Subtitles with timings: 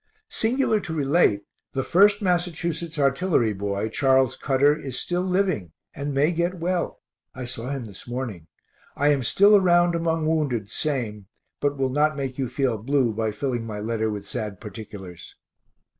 [0.31, 1.43] Singular to relate,
[1.73, 2.97] the 1st Mass.
[2.97, 7.03] artillery boy, Charles Cutter, is still living, and may get well.
[7.35, 8.47] I saw him this morning.
[8.95, 11.27] I am still around among wounded same,
[11.59, 15.35] but will not make you feel blue by filling my letter with sad particulars.